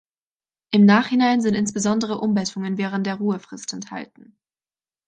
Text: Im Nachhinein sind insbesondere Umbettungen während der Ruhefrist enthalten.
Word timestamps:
Im 0.71 0.83
Nachhinein 0.87 1.41
sind 1.41 1.53
insbesondere 1.53 2.17
Umbettungen 2.21 2.79
während 2.79 3.05
der 3.05 3.17
Ruhefrist 3.17 3.71
enthalten. 3.73 4.35